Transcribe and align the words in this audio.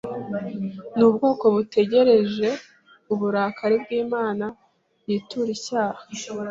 n’ubwoko 0.97 1.45
butegereje 1.55 2.49
uburakari 3.13 3.75
bw’Imana 3.83 4.45
yitura 5.07 5.49
icyaha 5.57 6.01